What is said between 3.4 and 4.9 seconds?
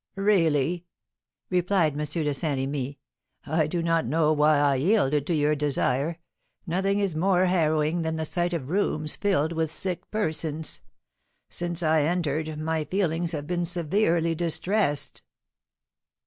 "I do not know why I